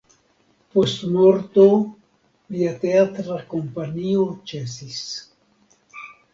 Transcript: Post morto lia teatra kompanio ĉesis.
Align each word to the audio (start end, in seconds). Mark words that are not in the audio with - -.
Post 0.75 1.03
morto 1.17 1.65
lia 2.55 2.73
teatra 2.87 3.37
kompanio 3.55 4.27
ĉesis. 4.51 5.01